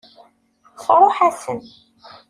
Tṛuḥ-asen. 0.85 1.59